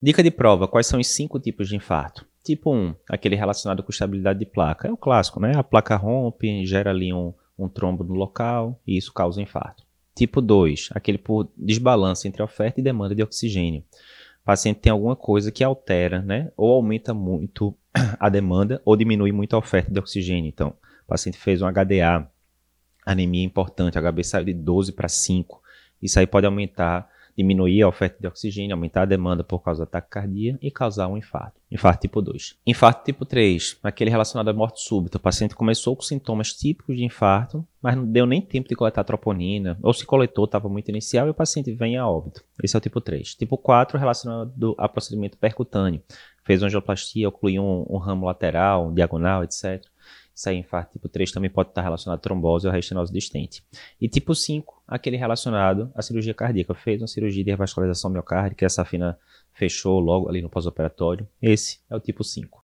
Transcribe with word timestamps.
Dica 0.00 0.22
de 0.22 0.30
prova: 0.30 0.68
quais 0.68 0.86
são 0.86 1.00
os 1.00 1.08
cinco 1.08 1.40
tipos 1.40 1.68
de 1.68 1.76
infarto? 1.76 2.24
Tipo 2.44 2.72
1, 2.72 2.94
aquele 3.10 3.34
relacionado 3.34 3.82
com 3.82 3.90
estabilidade 3.90 4.38
de 4.38 4.46
placa. 4.46 4.88
É 4.88 4.92
o 4.92 4.96
clássico, 4.96 5.40
né? 5.40 5.52
A 5.56 5.62
placa 5.62 5.96
rompe, 5.96 6.64
gera 6.64 6.90
ali 6.90 7.12
um, 7.12 7.34
um 7.58 7.68
trombo 7.68 8.04
no 8.04 8.14
local 8.14 8.80
e 8.86 8.96
isso 8.96 9.12
causa 9.12 9.42
infarto. 9.42 9.82
Tipo 10.14 10.40
2, 10.40 10.90
aquele 10.94 11.18
por 11.18 11.50
desbalanço 11.56 12.26
entre 12.26 12.42
oferta 12.42 12.80
e 12.80 12.82
demanda 12.82 13.14
de 13.14 13.22
oxigênio. 13.22 13.82
O 14.42 14.46
paciente 14.46 14.80
tem 14.80 14.90
alguma 14.90 15.14
coisa 15.14 15.52
que 15.52 15.62
altera, 15.62 16.22
né? 16.22 16.50
Ou 16.56 16.72
aumenta 16.72 17.12
muito 17.12 17.74
a 18.18 18.28
demanda 18.28 18.80
ou 18.84 18.96
diminui 18.96 19.32
muito 19.32 19.54
a 19.54 19.58
oferta 19.58 19.90
de 19.90 19.98
oxigênio. 19.98 20.48
Então, 20.48 20.68
o 21.04 21.08
paciente 21.08 21.36
fez 21.36 21.60
um 21.60 21.66
HDA, 21.66 22.26
anemia 23.04 23.44
importante, 23.44 23.98
HB 23.98 24.24
saiu 24.24 24.44
de 24.44 24.54
12 24.54 24.92
para 24.92 25.08
5. 25.08 25.60
Isso 26.00 26.18
aí 26.18 26.26
pode 26.26 26.46
aumentar 26.46 27.10
diminuir 27.38 27.82
a 27.82 27.88
oferta 27.88 28.16
de 28.20 28.26
oxigênio, 28.26 28.74
aumentar 28.74 29.02
a 29.02 29.06
demanda 29.06 29.44
por 29.44 29.60
causa 29.60 29.84
da 29.84 29.86
taquicardia 29.86 30.58
e 30.60 30.72
causar 30.72 31.06
um 31.06 31.16
infarto. 31.16 31.60
Infarto 31.70 32.00
tipo 32.00 32.20
2. 32.20 32.56
Infarto 32.66 33.04
tipo 33.04 33.24
3, 33.24 33.78
aquele 33.80 34.10
relacionado 34.10 34.48
à 34.48 34.52
morte 34.52 34.80
súbita. 34.80 35.18
O 35.18 35.20
paciente 35.20 35.54
começou 35.54 35.94
com 35.94 36.02
sintomas 36.02 36.52
típicos 36.52 36.96
de 36.96 37.04
infarto, 37.04 37.64
mas 37.80 37.94
não 37.94 38.04
deu 38.04 38.26
nem 38.26 38.42
tempo 38.42 38.68
de 38.68 38.74
coletar 38.74 39.04
troponina, 39.04 39.78
ou 39.80 39.94
se 39.94 40.04
coletou, 40.04 40.46
estava 40.46 40.68
muito 40.68 40.88
inicial 40.88 41.28
e 41.28 41.30
o 41.30 41.34
paciente 41.34 41.72
vem 41.72 41.96
a 41.96 42.08
óbito. 42.08 42.42
Esse 42.60 42.76
é 42.76 42.78
o 42.78 42.80
tipo 42.80 43.00
3. 43.00 43.36
Tipo 43.36 43.56
4, 43.56 43.96
relacionado 43.96 44.74
a 44.76 44.88
procedimento 44.88 45.38
percutâneo. 45.38 46.02
Fez 46.44 46.60
angioplastia, 46.60 47.28
ocluiu 47.28 47.62
um, 47.62 47.86
um 47.88 47.98
ramo 47.98 48.26
lateral, 48.26 48.88
um 48.88 48.94
diagonal, 48.94 49.44
etc. 49.44 49.84
Aí, 50.46 50.56
infarto 50.56 50.92
tipo 50.92 51.08
3 51.08 51.32
também 51.32 51.50
pode 51.50 51.70
estar 51.70 51.82
relacionado 51.82 52.18
à 52.18 52.20
trombose 52.20 52.66
ou 52.66 52.72
restenose 52.72 53.12
distente. 53.12 53.64
E 54.00 54.08
tipo 54.08 54.34
5, 54.34 54.82
aquele 54.86 55.16
relacionado 55.16 55.90
à 55.94 56.02
cirurgia 56.02 56.34
cardíaca. 56.34 56.74
Fez 56.74 57.00
uma 57.00 57.08
cirurgia 57.08 57.42
de 57.42 57.50
revascularização 57.50 58.10
miocárdica, 58.10 58.64
essa 58.64 58.84
fina 58.84 59.18
fechou 59.52 59.98
logo 59.98 60.28
ali 60.28 60.40
no 60.40 60.48
pós-operatório. 60.48 61.26
Esse 61.42 61.80
é 61.90 61.96
o 61.96 62.00
tipo 62.00 62.22
5. 62.22 62.56